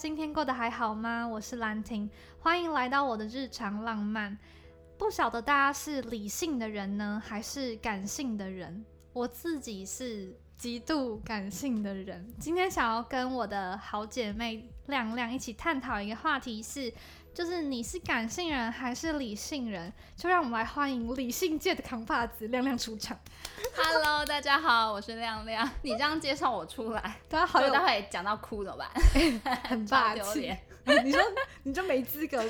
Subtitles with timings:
[0.00, 1.28] 今天过得还好吗？
[1.28, 2.08] 我是兰婷，
[2.38, 4.34] 欢迎来到我的日常浪漫。
[4.96, 8.82] 不晓得大家是理性的人呢，还是感性的人？
[9.12, 12.26] 我自己是极度感性的人。
[12.38, 16.90] 今天想要跟我的好姐妹亮亮一起探讨一个话题是。
[17.32, 19.92] 就是你是感性人还是理性人？
[20.16, 23.18] 就让我们来欢迎理性界的扛把子亮亮出场。
[23.76, 25.68] Hello，大家好，我是亮亮。
[25.82, 29.62] 你这样介绍我出来，大家好，待会讲到哭怎么办？
[29.68, 30.54] 很霸气。
[31.04, 31.22] 你说
[31.62, 32.42] 你就没资格，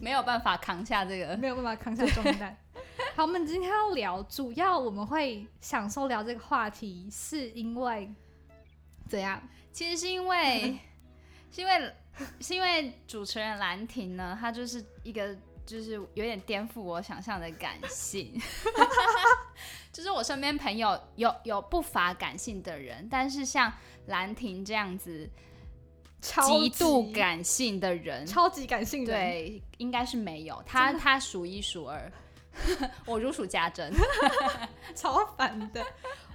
[0.00, 2.56] 没有办法扛下这个，没有办法扛下重担。
[3.14, 8.12] 好，我们今天要聊，主要我们会享受聊这个话题，是因为
[9.08, 9.40] 怎样？
[9.70, 10.78] 其实是因为，
[11.52, 11.92] 是因为。
[12.40, 18.38] 是因为主持人兰亭呢，他就是一个就是有点颠覆我想象的感性，
[19.90, 23.72] 就是我身边朋友有有不乏感性的人，但是像
[24.08, 25.28] 兰亭这样子
[26.20, 30.62] 极度感性的人，超级感性的对，应该是没有。
[30.66, 32.12] 他，他数一数二，
[33.06, 33.90] 我如数家珍，
[34.94, 35.82] 超烦的。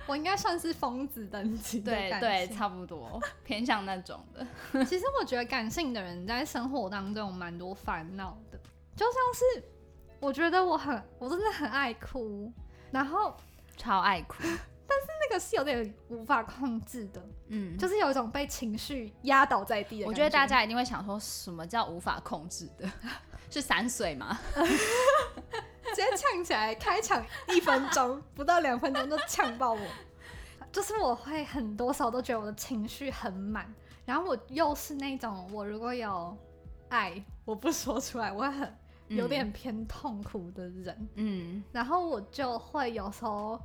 [0.08, 4.46] 我应该算是疯子等级的对对，差不多偏向那种的。
[4.86, 8.58] 其实我觉得感性的人在生活当中有蛮多烦恼的，
[8.96, 9.64] 就像是
[10.20, 12.52] 我觉得我很我真的很爱哭，
[12.92, 13.36] 然后
[13.76, 14.38] 超爱哭，
[14.88, 20.08] 但是那个是有点无法控制的，嗯，就是有一种被情绪压倒在地的。
[20.08, 22.90] 我觉得大家一定会想说什么叫无法控制的？
[23.52, 24.38] 是散水吗？
[25.98, 29.80] 直接呛起来，开场一分钟不到两分钟就呛爆我，
[30.72, 33.74] 就是我会很多时候都觉得我的情绪很满，
[34.06, 36.38] 然后我又是那种我如果有
[36.90, 43.60] 爱，我不说出来，我会很有点偏痛苦的人，嗯，然后我就会有时候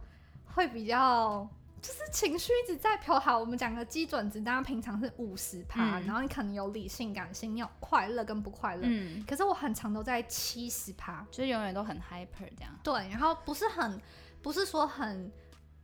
[0.55, 1.47] 会比较。
[1.83, 3.19] 就是情绪一直在飘。
[3.19, 8.83] 好，我们讲个基准值，大家平常是五十趴，然后你可能有理性、感性，你有快乐跟不快乐。
[8.85, 9.23] 嗯。
[9.29, 12.73] 可是我很常都在七十趴，就是永远都很 hyper 这样。
[12.83, 14.01] 对，然后不是很，
[14.41, 15.31] 不是说很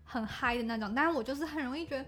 [0.05, 2.07] 很嗨的那种，但是我就是很容易觉得。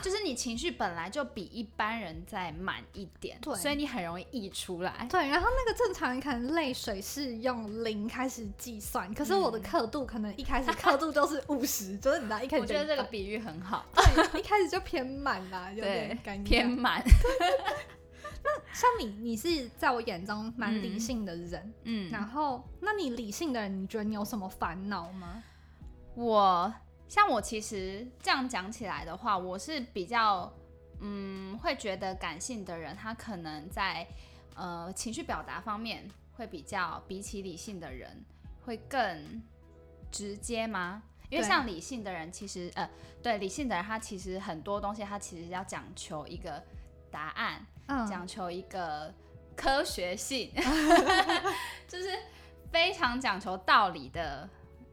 [0.00, 5.06] 就是你情绪本来就比一般人再满一点，对，所以你很容易溢出来。
[5.10, 12.62] 对，然后那个正常人可能泪水是用零开始计算，可是我的刻度可能一开始刻度 就是五十，就是你知道一开始。
[12.62, 13.84] 我觉得这个比喻很好。
[13.94, 17.02] 对，一开始就偏满啦，有点偏满。
[18.44, 25.42] 那像你，你是在我眼中蛮理性的人，嗯，然后那你理性的人，你觉得你有什么烦恼吗？
[26.14, 26.74] 我。
[27.12, 30.50] 像我其实这样讲起来的话，我是比较
[31.00, 34.06] 嗯会觉得感性的人，他可能在
[34.54, 38.24] 呃情绪表达方面会比较比起理性的人
[38.64, 39.42] 会更
[40.10, 41.02] 直接吗？
[41.28, 42.88] 因为像理性的人，其实呃
[43.22, 46.64] 对理性的人，他其实很多东西他其实要讲求一个
[47.10, 47.66] 答案，
[48.08, 49.12] 讲求一个
[49.54, 50.50] 科学性
[51.86, 52.08] 就是
[52.70, 54.48] 非常讲求道理的。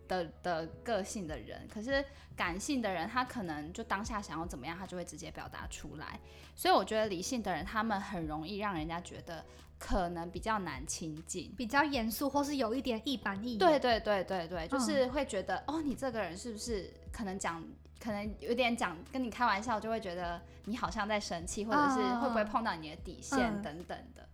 [0.10, 2.04] 的的个性的人，可是
[2.36, 6.20] 感性的人，他可能就当下想要怎么样，他就会直接表达出来。
[6.56, 9.46] 所以我觉得理性的人，他们很容易让人家觉得
[9.78, 13.60] 可能比较难亲近，比较严肃，或是有一点一板一眼。
[13.60, 17.64] 对对对对对，就是会觉得哦，你这个人是不是可能讲，
[18.02, 24.28] 可能有点讲跟你开玩笑，就会觉得你好像在生气，或者是会不会碰到你的底线等等的。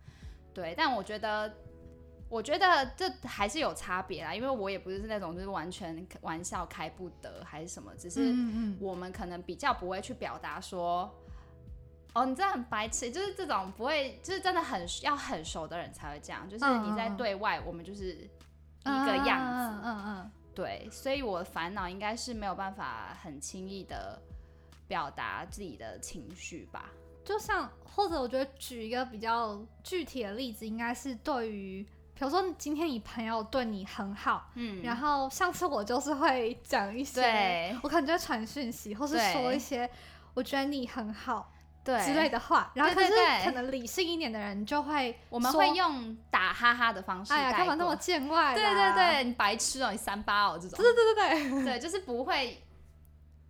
[0.53, 1.53] 对，但我觉得。
[2.35, 8.35] 我觉得这还是有差别啦，因为我也不是那种就是完全玩笑开不得还是什么，只是
[8.78, 11.09] 我们可能比较不会去表达说，
[12.13, 19.40] 哦，你这很白痴，就是这种不会，就是真的很要很熟的人才会这样，就是你在对外，我们就是一个样
[19.72, 24.22] 子，嗯嗯，对，所以我的烦恼应该是没有办法很轻易的
[24.90, 26.90] 表达自己的情绪吧，
[27.24, 31.88] 就像或者我觉得举一个比较具体的例子，应该是对于。
[32.17, 39.89] 比如说今天你朋友对你很好，嗯，然后上次我就是会讲一些，我可能就会传讯息，或是说一些
[40.33, 41.51] 我觉得你很好，
[41.83, 42.00] 对。
[42.06, 43.12] 之类的话，然后可是
[43.44, 48.56] 可能理性一点的人就会，我们会用打哈哈的方式，哎呀，干嘛那么见外？
[48.56, 51.63] 对对对，你白痴哦，你三八哦，这种，对对对对对。
[51.65, 52.63] 对，就是不会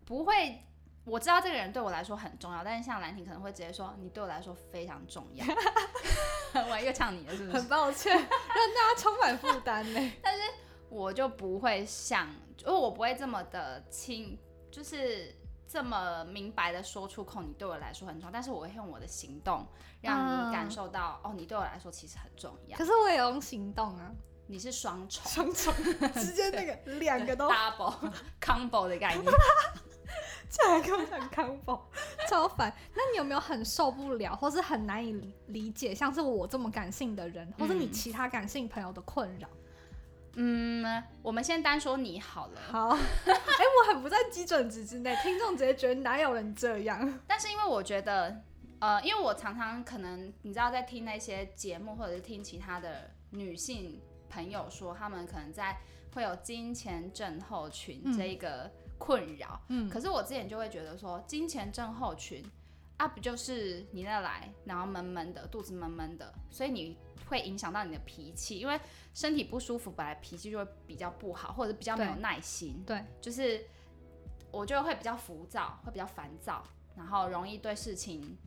[0.06, 0.62] 不会。
[1.06, 5.46] 我知道这个人对我来说很重要，但是像兰亭可能会直接说你对我来说非常重要。
[6.70, 7.58] 我又呛你了，是不是？
[7.58, 10.12] 很抱歉， 让大家充满负担呢。
[10.24, 10.42] 但是
[10.90, 12.28] 我就不会像，
[12.60, 14.38] 因为我不会这么的轻，
[14.72, 15.36] 就是
[15.68, 18.32] 这么明白的说出口，你对我来说很重要。
[18.32, 19.68] 但是我会用我的行动
[20.02, 22.78] 让你感受到，哦，你对我来说其实很重要。
[22.78, 24.12] 可是我也用行动啊，
[24.48, 25.74] 你是双重，双重，
[26.14, 28.12] 直接那个两个都 double
[28.42, 29.26] combo 的概念。
[30.56, 31.90] 竟然跟我讲康宝，
[32.30, 32.74] 超烦。
[32.94, 35.14] 那你有没有很受不了，或是很难以
[35.48, 39.50] 理解，像是我这么感性的人，或是你其他感性朋友的困扰？
[40.38, 42.62] 嗯，我们先单说你好了。
[42.70, 42.98] 好，哎、
[43.28, 47.20] 我很不在基准值之内，听众直接觉得哪有人这样？
[47.28, 48.42] 但是因为我觉得，
[48.80, 55.78] 呃，因为我常常可能你知道，在听那些节目，或者是听其他的女性朋友说，她们可能在
[56.14, 59.62] 会有金钱症候群这一个困扰。
[59.70, 62.44] 嗯可是我之前就会觉得说，金钱症候群
[62.98, 66.98] 啊，不就是你那来，然后闷闷的，肚子闷闷的，所以你
[67.28, 68.80] 会影响到你的脾气，因为
[69.14, 72.82] 身体不舒服，本来脾气就会比较不好，或者比较没有耐心。
[72.86, 73.66] 对，就是
[74.52, 76.64] 我就会比较浮躁，会比较烦躁，
[76.96, 78.38] 然后容易对事情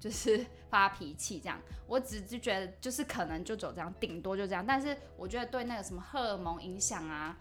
[0.00, 1.60] 就是发脾气这样。
[1.86, 4.64] 我只是觉得就是可能就走这样，顶多就这样。
[4.66, 7.36] 但是我觉得对那个什么荷尔蒙影响啊，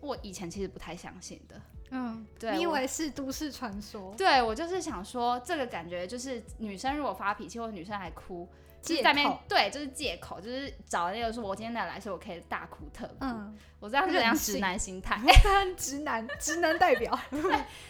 [0.00, 1.60] 我以前其实不太相信的。
[1.94, 4.14] 嗯，对我你以为是都市传说？
[4.16, 8.48] 对我就是想说，这个感觉就是女生如果发脾气或者女生还哭，
[8.80, 13.16] 就是借在那边口对，就是借口，就是找那个说我今天来，所以我可以大哭特哭。
[13.20, 15.20] 嗯，我知道是怎样直男心态？
[15.76, 17.16] 直男，直男代表。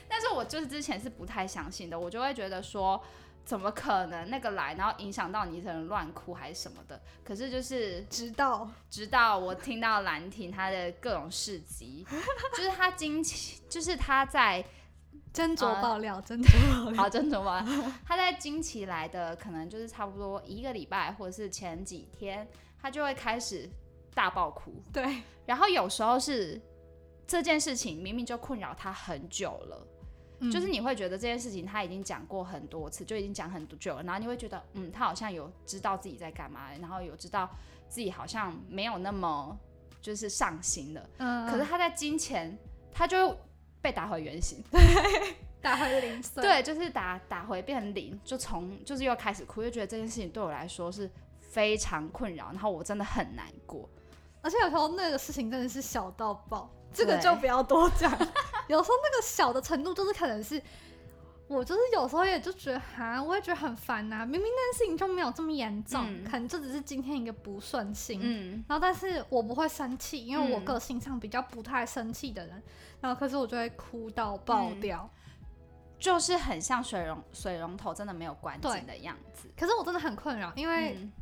[0.08, 3.00] 但是我就是之前是不太相信的，我就会觉得说，
[3.44, 7.00] 怎么可能那个来，然后影响到你可能乱哭还是什么的？
[7.24, 12.06] 可是就是直到直到我听到兰亭她的各种事迹，
[12.56, 14.64] 就是她惊奇，就是她在
[15.34, 16.96] 斟酌呃爆料，斟酌爆料。
[17.02, 17.66] 好真的吗？
[18.06, 22.48] 她在经期来的可能就是差不多一个礼拜，或者是前几天，
[22.80, 23.68] 她就会开始
[24.14, 26.60] 大爆哭，对，然后有时候是
[27.26, 29.86] 这件事情明明就困扰她很久了。
[30.50, 37.48] 就是嗯你会觉得这件事情他已经讲过很多次，就已经讲很久了，然后你会觉得，嗯，他好像有知道自己在干嘛，然后有知道
[37.88, 39.58] 自己好像没有那么
[40.00, 41.10] 就是上心了。
[41.18, 42.56] 嗯，可是他在金钱，
[42.92, 43.36] 他就
[43.80, 44.62] 被打回原形，
[45.60, 51.10] 打回零碎。，对，就是打打回变成零，就从就是又开始哭，就觉得这件事情对我来说是
[51.40, 53.88] 非常困扰，然后我真的很难过。
[54.40, 58.10] 而且有时候那个事情真的是小到爆，这个就不要多讲。
[58.72, 60.60] 有时候那个小的程度，就是可能是
[61.46, 68.18] 我就是有时候也就觉得哈，我也觉得很烦呐、明明那件事情就没有这么严重，嗯可能就只是今天一个不顺心。
[68.22, 72.62] 嗯，然后，但是我不会生气，因为我嗯个性上比较不太生气的人。
[73.00, 75.08] 然后，可是我就会哭到爆嗯掉。
[75.98, 79.48] 就是很像水龙水龙头真的没有关对紧的样子。
[79.56, 81.12] 可是我真的很困扰，因为、嗯，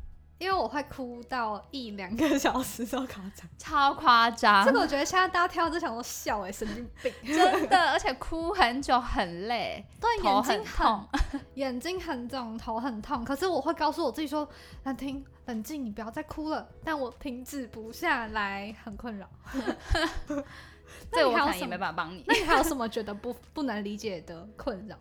[0.40, 3.46] 因为我会哭到一两个小时都夸张。
[3.58, 7.12] 超夸张，这个我觉得现在大家听到这想说笑哎、神经病。
[7.36, 11.08] 真的，而且哭很久很累，对，眼睛很痛。
[11.56, 13.22] 眼睛很肿，头很痛。
[13.22, 14.48] 可是我会告诉我自己说
[14.84, 19.28] ：“兰婷，冷静，你不要再哭了。”但我停止不下来，很困扰。
[19.52, 20.42] 那
[21.12, 22.24] 这我可能也没办法帮你。
[22.26, 24.96] 那你还有什么觉得不不能理解的困扰，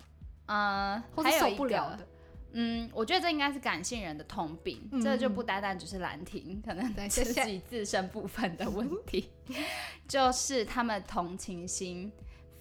[0.47, 2.05] 嗯，或是受不了的？
[2.51, 9.29] 嗯，我觉得这应该是感性人的通病，嗯这就不单单只是兰亭，可能对自谢谢己自身部分的问题，
[10.07, 12.11] 就是他们同情心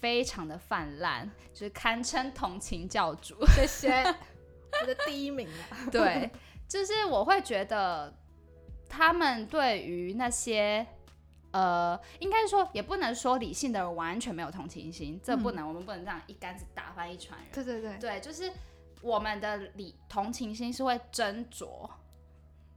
[0.00, 3.37] 非常的泛滥，就是堪称同情教主。
[3.56, 5.88] 谢谢，我的第一名啊！
[5.90, 6.31] 对，
[6.69, 8.14] 就是我会觉得
[8.88, 10.87] 他们对于那些
[11.50, 17.49] 呃，应该说也不能说理性的人完全没有同情心，这不能，我们不能这样一竿子打翻一船人。
[17.52, 18.52] 对对对，对，就是
[19.00, 21.88] 我们的理同情心是会斟酌。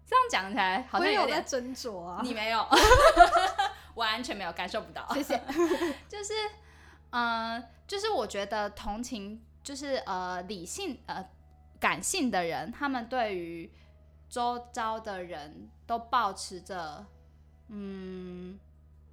[0.05, 2.19] 这样讲起来好像有点，斟酌啊。
[2.21, 2.67] 你没有，
[3.95, 5.07] 完全没有感受不到。
[5.13, 5.41] 谢谢。
[6.09, 6.33] 就是，
[7.11, 11.25] 嗯、就是我觉得同情，就是呃理性呃
[11.79, 13.71] 感性的人，他们对于
[14.29, 17.05] 周遭的人都保持着，
[17.69, 18.59] 嗯，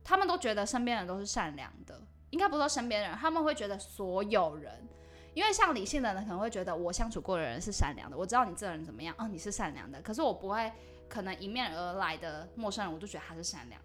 [0.03, 4.89] 他们都觉得身边人都是善良的，应该不是说身边人，他们会觉得所有人。
[5.35, 10.73] 因为像理性的人可能会觉得我相处过的人是善良的，我知道你这个人怎么样，哦，你是善良的，可是我不会
[11.09, 13.81] 可能迎面而来的陌生人，我就觉得他是善良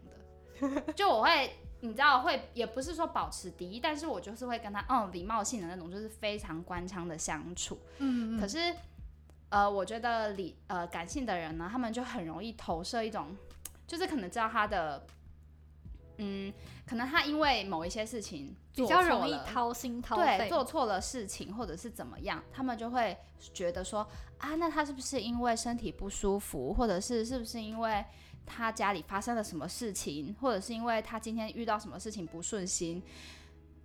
[0.85, 7.79] 的， 就我会你知道会也不是说保持敌意，但是我就是会跟他嗯礼貌性的那种，就是非常官腔的相处。
[7.99, 8.73] 嗯，可是
[9.49, 13.35] 呃，我觉得理呃感性的人呢，他们就很容易投射一种，
[13.85, 15.05] 就是可能知道他的。
[16.23, 16.53] 嗯，
[16.87, 20.49] 可能他因为某一些事情比较容易掏心掏对，肺。
[20.49, 23.17] 做错了事情或者是怎么样，他们就会
[23.53, 28.03] 觉得说啊，那他是不是因为身体不舒服，或者是是不是因为
[28.45, 33.01] 他家里发生了什么事情，或者是因为他今天遇到什么事情不顺心，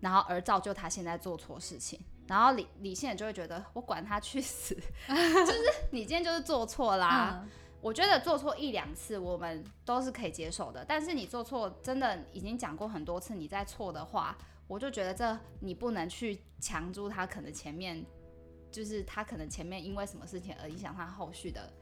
[0.01, 1.99] 然后而造就他现在做错事情。
[2.27, 4.75] 然后理理性人就会觉得，我管他去死，
[5.09, 7.41] 就是你今天就是做错啦。
[7.43, 18.05] 嗯，我觉得做错一两次我们都是可以接受的，但是你做错真的已经讲过很多次，你再错的话，我就觉得这你不能去强住他，可能前面
[18.71, 21.73] 就是他可能前面因为什么事情而影响他后续的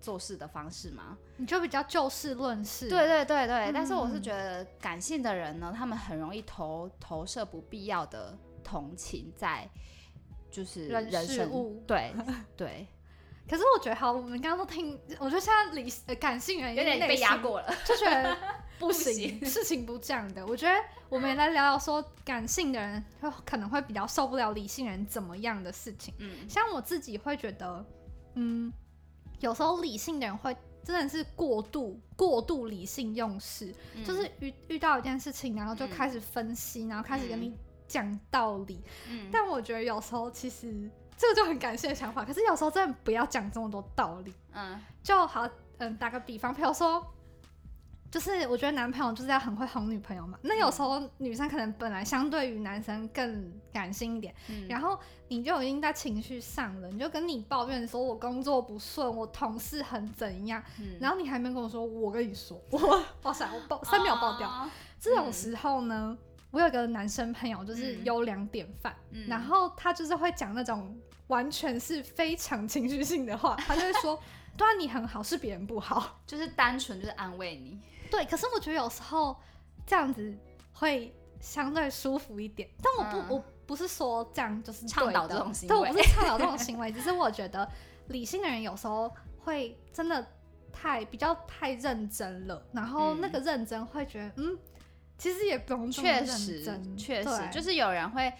[0.00, 1.16] 做事的方式吗？
[1.38, 2.88] 你就比较就事论事。
[2.88, 9.68] 对对对对，但是我是嗯觉得感性的人呢，他们很容易投投射不必要的同情在
[10.50, 12.14] 就是人人事物对
[12.56, 12.86] 对，
[13.48, 17.74] 可是我觉得好，我们刚刚都听，我觉得现在理呃感性人有点被压，过了。
[17.84, 18.36] 就觉得
[18.78, 20.46] 不 不行，事情不这样的。
[20.46, 20.74] 我觉得
[21.08, 26.12] 我们也来聊聊说，感性的人会可能会比较受不了理性人怎么样的事情。
[26.18, 27.84] 嗯像我自己会觉得，
[28.34, 28.72] 嗯，
[29.40, 33.74] 有时候理性的人会真的是过度过度理性用事，
[34.04, 38.80] 就是遇遇到一件事情，然后就嗯开始分析，然后开始跟嗯你讲道理。
[39.08, 44.34] 嗯，但我觉得有时候其实这个就很感谢的想法，可是有时候真的不要讲这么多道理。
[44.52, 47.04] 嗯就好，嗯，打个比方，比如说，
[48.10, 50.38] 就是我觉得男朋友就是要很会哄女朋友嘛。
[50.42, 64.48] 那有时候女生可能本来相对于男生更感性一点，嗯然后你就已经在情绪上了，你就跟你抱怨说我工作不顺，我同事很怎样，嗯然后你还没跟我说，我跟你说， 我哇塞，我爆三秒爆掉。
[64.48, 64.68] 哦
[64.98, 66.16] 这种时候呢，
[66.56, 68.04] 我有个男生朋友就是嗯。
[68.06, 69.26] 优良典范，嗯。
[69.28, 74.18] 然后他就是会讲那种完全是非常情绪性的话，他就会说，
[74.56, 76.18] 对啊，你很好，是别人不好。
[76.26, 77.78] 就是单纯就是安慰你。
[78.10, 79.36] 对，可是我觉得有时候
[79.86, 80.34] 这样子
[80.72, 83.28] 会相对舒服一点，但我不，嗯。
[83.36, 87.68] 我不是说这样就是倡导这种行为对，我不是倡导这种行为，只是我觉得
[88.08, 90.24] 理性的人有时候会真的
[90.72, 93.32] 太比较太认真了，然后那嗯。
[93.32, 94.58] 个认真会觉得，嗯，
[95.18, 95.58] 其实也
[95.92, 98.32] 确实真，确实就是有人会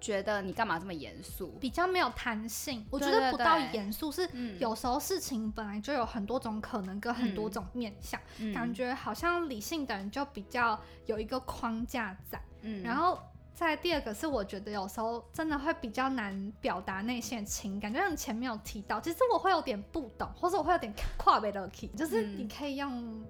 [0.00, 1.48] 觉得你干嘛这么严肃？
[1.60, 2.86] 比较没有弹性。
[2.90, 12.40] 我觉得不到对严肃，是嗯有时候事情本来就有很多种可能跟很多嗯种面向，嗯感觉好像理性的人就比较有一个框架在。
[12.62, 13.18] 嗯然后
[13.54, 23.24] 再第二个是，我觉得有时候真的会比较难表达内心的情感，就像你前面有提到，其实我会有点不懂，或者我会有点跨背的 key，就是嗯你可以用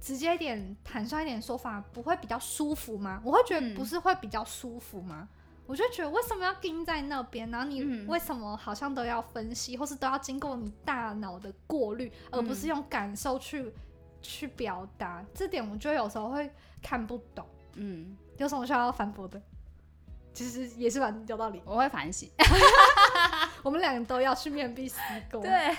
[0.00, 3.20] 直接一点、坦率一点说法，不会比较舒服吗？
[3.24, 5.28] 我会觉得嗯不是会比较舒服吗？
[5.66, 13.72] 我就觉得为什么要盯在那边，然后你嗯为什么好像都要分析，或是都要经过你大脑的过滤，而不是嗯用感受去
[14.20, 15.24] 去表达？
[15.32, 16.50] 这点我觉得有时候会
[16.82, 17.46] 看不懂。
[17.74, 19.40] 嗯，有什么需要反驳的？
[20.32, 22.28] 其实也是蛮有道理，我会反省。
[23.62, 24.98] 我们两个都要去面壁思
[25.30, 25.42] 过。
[25.42, 25.76] 对，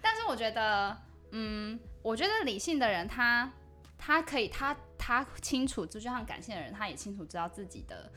[0.00, 0.96] 但是我觉得，
[1.30, 3.50] 嗯，我觉得理性的人他
[3.96, 8.10] 他可以他他清楚，就像感性的人，他也清楚知道自己的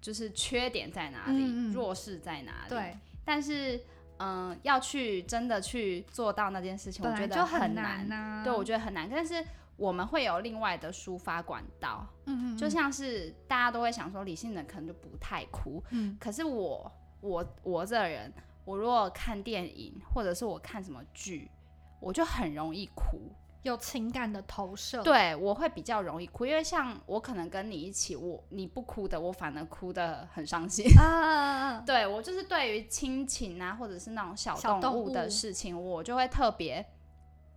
[0.00, 1.72] 就是缺点在哪里，嗯嗯。
[1.72, 3.80] 弱势在哪里。，对，但是
[4.18, 8.08] 嗯、要去真的去做到那件事情，我觉得很难。
[8.08, 9.06] 呐、对，我觉得很难。
[9.10, 9.44] 但是
[9.76, 16.16] 我们会有另外的抒发管道，嗯嗯，就像是大家都会想说，理性的可能就不太哭，嗯。
[16.18, 18.32] 可是我我我这人，
[18.64, 21.50] 我如果看电影或者是我看什么剧，
[22.00, 23.18] 我就很容易哭。
[23.62, 30.86] 有情感的投射。，对，我会比较容易哭，因为像我可能跟你一起，我你不哭的，我反而哭的很伤心。
[30.96, 36.86] 啊，对我就是对于亲情啊，或者是那种小小动动物的事情，我就会特别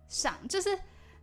[0.08, 0.76] 上，就是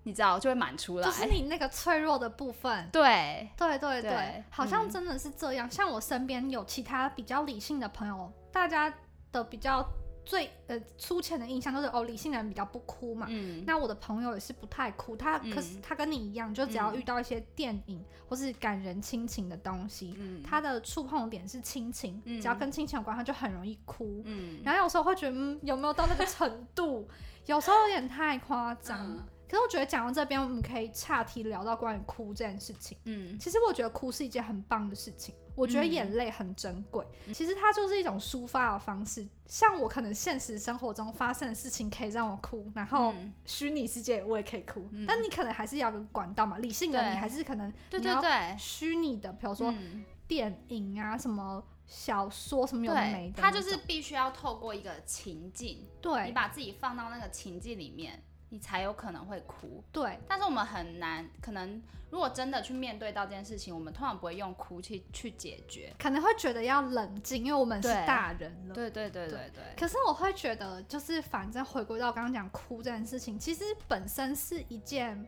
[0.03, 1.05] 你知道就会满出来。
[1.05, 2.87] 就是你那个脆弱的部分。
[2.89, 5.69] 对，对对对，好像真的是这样。
[5.69, 8.93] 像我身边有其他比较理性的朋友，大家
[9.33, 9.85] 的比较
[10.27, 13.27] 最呃粗浅的印象就是哦，理性的人比较不哭嘛。
[13.29, 24.21] 嗯，那我的朋友也是不太哭，他、可是嗯他跟你一样，就只要嗯遇到一些电影或是感人亲情的东西，嗯他的触碰点是亲情，嗯只要跟亲情有关，他就很容易哭。
[24.25, 27.07] 嗯，然后有时候会觉得，嗯，有没有到那个程度？
[27.47, 29.25] 有时候有点太夸张。
[29.47, 32.97] 嗯可是我觉得讲到这边，我们可以岔题聊到关于哭这件事情。
[33.05, 33.39] 嗯。
[33.39, 35.91] 其实我觉得哭是一件很棒的事情，我觉得嗯。
[35.91, 37.05] 眼泪很珍贵。
[37.33, 39.27] 其实它就是一种抒发的方式。
[39.45, 43.33] 像我可能现实生活中发生的事情可以让我哭，然后嗯。
[43.45, 45.05] 虚拟世界我也可以哭，嗯。
[45.07, 46.57] 但你可能还是要个管道嘛。
[46.57, 47.99] 理性的你还是可能对。
[48.01, 50.03] 对对，虚拟的，比如说嗯。
[50.27, 56.25] 电影啊、什么小说什么有的没对，的那种，他就是必须要透过一个情境，对。
[56.25, 59.83] 你把自己放到那个情境里面，你才有可能会哭。
[59.91, 65.93] 对但是我们很难，可能如果真的去面对到这件事情，我们通常不会用哭去去解决。
[65.99, 68.73] 可能会觉得要冷静，因为我们是大人了。
[68.73, 75.27] 对对对对对对，可是我会觉得，就是反正回归到刚刚讲哭这件事情，其实本身是一件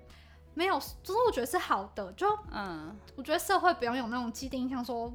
[0.53, 2.11] 没有，就是我觉得是好的。
[2.13, 5.13] 就嗯，我觉得社会不用有那种既定印象说，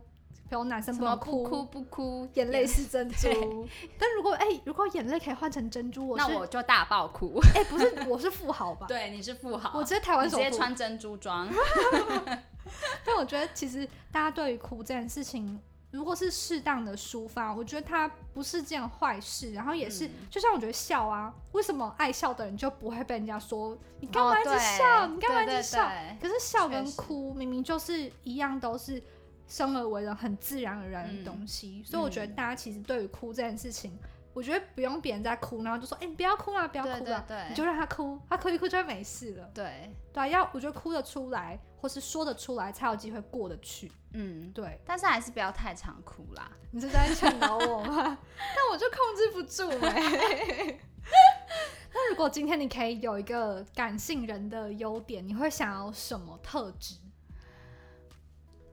[0.49, 3.67] 比如男生什么能哭，不哭不哭，眼泪是珍珠。
[3.99, 7.41] 但如果哎、如果眼泪可以换成珍珠，我是那我就大爆哭。
[7.57, 8.87] 哎、不是我是富豪吧？
[8.87, 10.51] 对，你是富豪，我直接台湾你直接。
[10.51, 11.49] 穿珍珠装。
[13.05, 15.61] 但我觉得其实大家对于哭这件事情，
[15.91, 19.53] 如果是适当的抒发，我觉得它不是件坏事。
[19.53, 25.07] 然后也是，嗯就像我觉得笑啊，为什么爱笑的人就不会被人家说你干嘛哦一直笑？
[25.07, 25.89] 你干嘛一对直笑？
[25.89, 29.03] 对可是笑跟哭明明就是一样，都是
[29.47, 31.83] 生而为人很自然而然的嗯东西。
[31.85, 33.99] 所以我觉得嗯大家其实对于哭这件事情，
[34.33, 37.25] 我觉得不用别人在哭，然后就说：“哎、你不要哭啊，不要对哭啊。
[37.29, 39.51] 对对你就让他哭，他哭一哭就会没事了。
[39.55, 43.93] 对，对啊，要我觉得哭得出来，或是说得出来，才有机会过得去。
[44.13, 46.51] 嗯，对，但是还是不要太常哭啦。
[46.71, 47.95] 你是在劝导我吗？
[48.57, 50.79] 但我就控制不住哎、
[51.93, 56.97] 那如果今天你可以有一个感性人的优点，你会想要什么特质？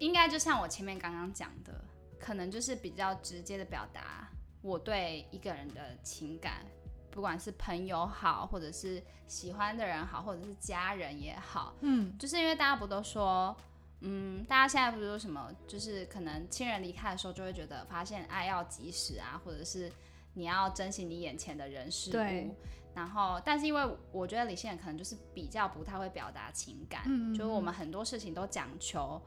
[0.02, 1.80] 应该就像我前面刚刚讲的，
[2.20, 4.28] 可能就是比较直接的表达
[4.64, 6.66] 我对一个人的情感，
[7.12, 13.56] 不管是朋友好，或者是喜欢的人好，或者是家人也好，嗯，就是因为大家不都说，
[14.00, 19.92] 嗯，大家现在不是说什么，就是可能亲人离开的时候，就会觉得发现爱要及时啊，或者是
[20.34, 22.56] 你要珍惜你眼前的人事对物。
[22.96, 29.22] 然后，但是因为我觉得理性人可能就是比较不太会表达情感，嗯嗯就是我们很多事情都讲求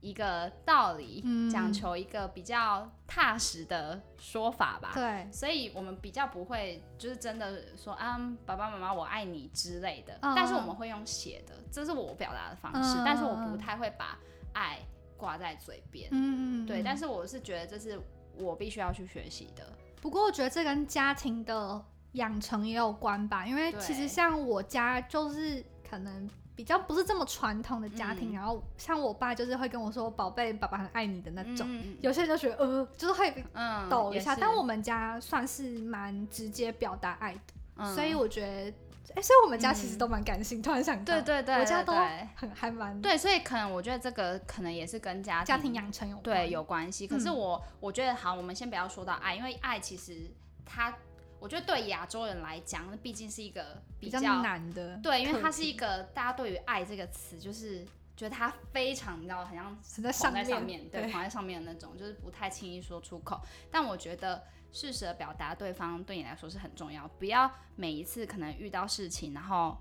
[0.00, 4.92] 一个道理，嗯讲求一个比较踏实的说法吧。
[4.94, 10.16] 对，所以我们比较不会，就是真的说啊，爸爸妈妈我爱你之类的。
[10.22, 12.98] 嗯但是我们会用写的，这是我表达的方式。
[12.98, 14.18] 嗯但是我不太会把
[14.52, 14.78] 爱
[15.16, 16.08] 挂在嘴边。
[16.12, 18.00] 嗯对，但是是我是觉得这是
[18.36, 19.72] 我必须要去学习的。
[20.00, 26.30] 不过我觉得这跟家庭的养成也有关吧，因为其实像我家就是可能。
[26.58, 28.34] 比较不是这么传统的家庭，嗯。
[28.34, 37.40] 然后像我爸就是会跟我说“宝贝，爸爸很爱你”的那种，嗯有些人就觉得呃，就是会嗯，抖一下，但我们家算是蛮直接表达爱的，
[37.76, 37.94] 嗯。
[37.94, 39.98] 所以我觉得，哎、所以我们家其实嗯。
[39.98, 40.60] 都蛮感性。
[40.60, 41.92] 突然想到，对对对，我家都
[42.34, 46.24] 很还蛮对，所以可能我觉得这个可能也是跟家家庭养成有关。
[46.24, 47.06] 对有关系。
[47.06, 47.36] 可是嗯。
[47.36, 50.28] 我、我觉得好，我们先不要说到爱，因为爱其实
[50.66, 50.92] 它，
[51.40, 57.84] 我觉得对亚洲人来讲，那毕竟是一个比较较难的，对，因为它是一个大家对于爱这个词，就是
[58.16, 63.40] 觉得它非常，你知道，很像很在放在，上面，对，放在上面的那种，就是不太轻易说出口。
[63.70, 69.78] 但我觉得适时的表达对方对你来说是很重要，不要每一次可能遇到事情，然后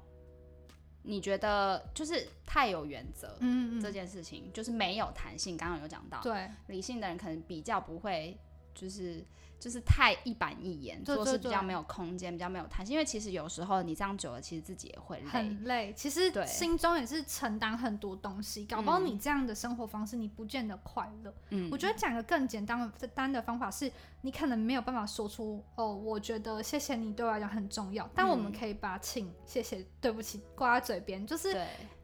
[1.02, 3.36] 你觉得就是太有原则。
[3.40, 8.38] 嗯嗯这件事情就是没有弹性，刚刚有讲到，对理性的人可能比较不会，
[8.76, 9.26] 就是
[9.60, 12.94] 就是太一板一眼，做事比较没有空间，比较没有弹性。
[12.94, 15.26] 因为其实有时候你这样久了，其实自己也会累。
[15.26, 15.94] 很累。
[15.96, 21.34] 其实对心中也是承担很多东西，搞不好嗯你这样的生活方式，你不见得快乐。
[21.50, 23.92] 嗯，我觉得讲个更简单的单的方法是，
[24.28, 28.58] 你可能没有办法说出哦，我觉得谢谢你对我来讲很重要，但我们嗯。
[28.60, 31.56] 可以把请、谢谢、对不起挂在嘴边，就是，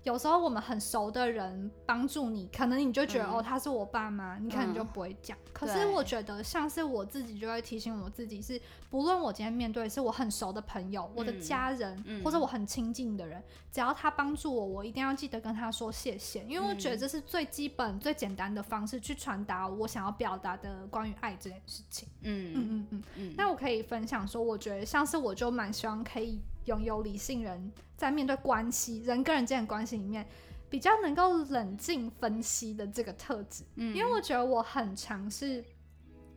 [0.04, 3.32] 有时候我们很熟的人帮助你，可能你就觉得、嗯。
[3.34, 5.38] 哦他是我爸妈，你可能就不会讲。
[5.52, 12.24] 可是我觉得像是我自己就会提醒我自己是，不论我今天面对是我很熟的朋友、我的嗯家人、嗯。
[12.24, 17.00] 或者我很亲近的人，只要他帮助我，我一定要记得跟他说谢谢，因为我觉得嗯。
[17.00, 22.08] 这是最基本、最简单的方式去传达我想要表达的关于爱这件事情。
[22.22, 23.04] 嗯嗯嗯嗯。
[23.18, 30.26] 嗯，那我可以分享说，我觉得像是我就蛮希望可以拥有理性人在面对关系，人跟人之间的关系里面，
[30.70, 33.64] 比较能够冷静分析的这个特质。
[33.76, 35.64] 嗯因为我觉得我很尝试，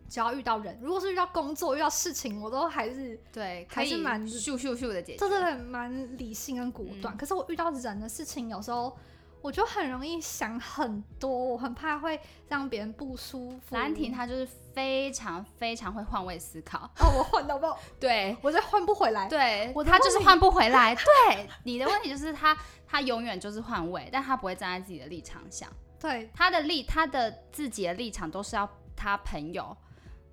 [0.09, 5.19] 只要遇到人，如果是遇到工作、遇到事情，我都还是对，还是蛮咻咻咻的解决。
[5.19, 7.15] 对对对，蛮理性跟果断。
[7.15, 8.97] 嗯可是我遇到人的事情，有时候
[9.43, 13.77] 我就很容易想很多，我很怕会让别人不舒服。
[13.77, 19.29] 兰亭他就是非常非常会换位思考，哦，我换到爆， 对我就换不回来。
[19.29, 20.95] 对，我的她就是换不回来。
[21.31, 25.71] 对，你的问题就是他他永远就是换位，但他不会站在自己的立场想，
[26.01, 29.77] 对，他的立他的自己的立场都是要他朋友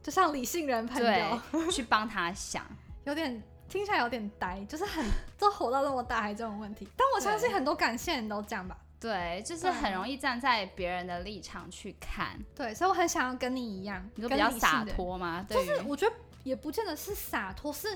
[0.02, 1.40] 就像理性人朋友，
[1.72, 2.66] 去帮他想。
[3.06, 5.06] 有点听起来有点呆，就是很
[5.38, 6.88] 都活到那么大还这种问题。
[6.98, 8.78] 但我相信很多感性人都这样吧。
[9.04, 12.40] 对，就是很容易站在别人的立场去看。
[12.56, 14.86] 对，所以我很想要跟你一样，你就比较洒。
[14.86, 15.46] 脱吗？
[15.50, 17.88] 就是我觉得也不见得是洒脱，是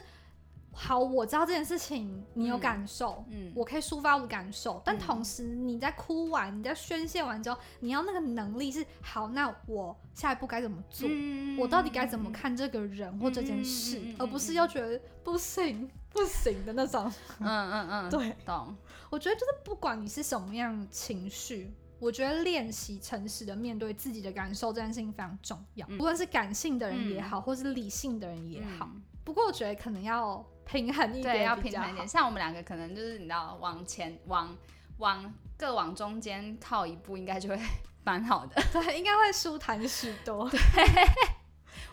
[0.73, 11.07] 好，我知道这件事情你有嗯感受，嗯我可以抒发我的感受，但嗯同时你在哭完、你在宣泄完之后，你要那个能力是好，那我下一步该怎么做？
[11.09, 17.11] 嗯我到底该怎么看这个人或这件事，而不是又觉得不行不行的那种。
[17.39, 18.75] 嗯嗯嗯，对，懂。
[19.09, 25.87] 我觉得就是不管你是什么样情绪，我觉得练习诚实的面对自己的感受这件事情非常重要。
[25.89, 28.89] 嗯无论是感性的人也好，或是理性的人也好。
[28.93, 32.07] 嗯不过我觉得可能要平衡一点，对，要平衡一点。。
[32.07, 34.57] 像我们两个可能就是你知道往前往
[34.99, 37.59] 往各往中间靠一步，应该就会
[38.05, 38.55] 蛮好的。
[38.71, 40.49] 对，应该会舒坦许多。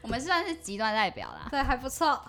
[0.04, 1.48] 我们算是极端代表啦。
[1.50, 2.22] 对，还不错。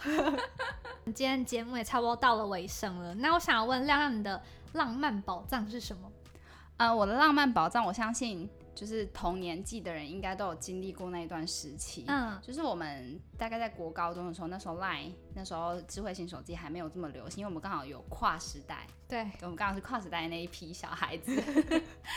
[1.07, 6.09] 今天节目也差不多到了尾声了，那我想要问亮亮，你的浪漫宝藏是什么？
[6.77, 12.05] 呃，我的浪漫宝藏，我相信就是同年纪的人应该都有经历过那一段时期。
[12.07, 21.35] 嗯，就是我们大概在国高中的时候，那时候 Line 那时候智慧型手机还没有这么流行，因为我们刚好有跨时代，对，我们刚好是跨时代那一批小孩子。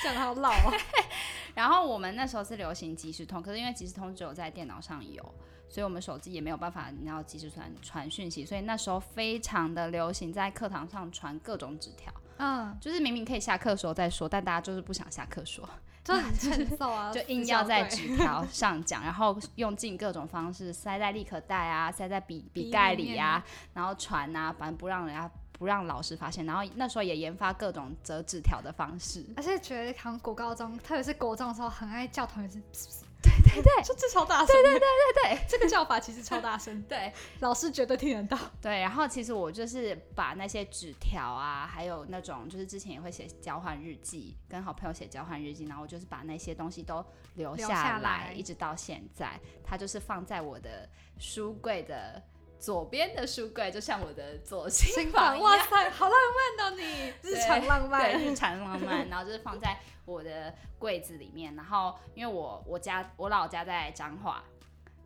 [0.05, 0.73] 讲的好老哦。
[1.59, 5.21] 然后我们那时候是流行即时通，可是因为即时通只有在电脑上有，
[5.69, 12.15] 所以我们手机也没有办法，你要即时传传讯息，所以那时候非常的流行在课堂上传各种纸条。
[12.37, 15.69] 嗯，就是明明可以下课的时候再说，但大家就是不想下课说，
[16.05, 23.45] 就很欠揍啊， 就硬要在纸条上讲，然后用尽各种方式塞在立可带啊，塞在笔笔盖里啊，
[23.75, 26.47] 然后传啊，反正不让人家不让老师发现。
[26.47, 32.89] 然后那时候也研发各种折纸条的方式，而且觉得好像国高中，特别是国中的时候，很爱叫同学是。
[33.21, 38.39] 对 对对，就这超大声，对对对对对，这个叫法其实超大声， 对，老师绝对听得到。
[38.63, 52.23] 对，然后其实我就是把那些纸条啊，还有那种就是之前也会写交换日记，跟好朋友写交换日记，然后我就是把那些东西都留下来，一直到现在，它就是放在我的书柜的。
[52.59, 56.19] 左边的书柜就像我的左心房哇塞，好浪
[56.59, 56.75] 漫哦！
[56.77, 61.55] 你日常浪漫，对日常浪漫， 然后就是放在我的柜子里面。
[61.55, 64.43] 然后因为我我家我老家在彰化，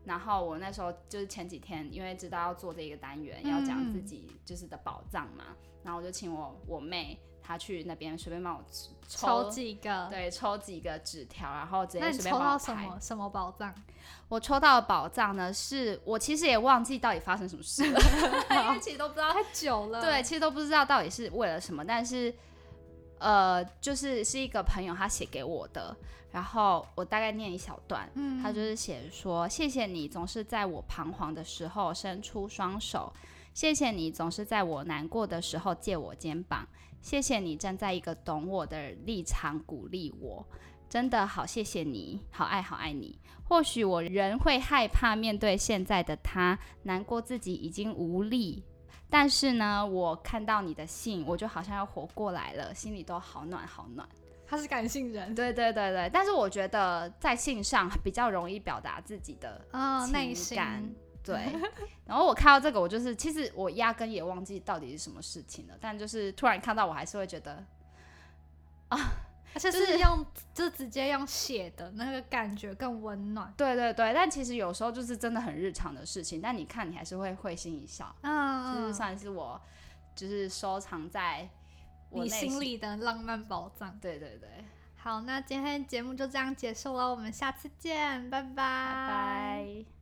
[0.05, 5.45] 然后我那时候就是前几天，因为知道要做这个单元，要讲自己就是的宝藏嘛，
[5.83, 7.21] 然后我就请我我妹。
[7.43, 8.63] 他去那边随便帮我
[9.09, 13.75] 抽几个，对，抽几个纸条，然后直接随便抽到什么什么宝藏？
[14.29, 18.01] 我抽到的宝藏呢，是我其实也忘记到底发生什么事了，
[18.67, 20.01] 因为其实都不知道太久了。
[20.01, 22.35] 对，其实都不知道到底是为了什么，但是
[23.19, 25.95] 呃，就是是一个朋友他写给我的，
[26.31, 33.13] 然后我大概念一小段，嗯，他就是写说：谢谢你总是在我彷徨的时候伸出双手，
[33.53, 36.67] 谢谢你总是在我难过的时候借我肩膀。
[37.03, 40.47] 谢谢你站在一个懂我的立场鼓励我，
[40.89, 43.19] 真的好谢谢你，好爱好爱你。
[43.45, 48.63] 或许我仍会害怕面对现在的他，难过自己已经无力，
[49.11, 54.09] 但是呢，我看到你的信，我就好像要活过来了，心里都好暖好暖。
[54.47, 59.61] 他是感性人，对对对对，但是我觉得在信上比较容易表达自己的
[60.13, 60.89] 内感。
[61.25, 61.53] 对，
[62.05, 67.65] 然后我看到这个，我就是其实我压根也忘记到底是什么事情了，但就是突然看到，我还是会觉得
[68.89, 68.99] 啊，
[69.55, 73.53] 而且是用就直接用写的那个感觉更温暖。
[73.57, 79.61] 对对对，但其实有时候就是真的很日常的事情，但你看你还是会会心一笑，嗯，就是算是我
[80.15, 81.49] 就是收藏在
[82.11, 83.99] 你心里的浪漫宝藏。
[84.01, 84.49] 对对对，
[84.97, 90.02] 好，那今天节目就这样结束了，我们下次见，拜拜，拜拜。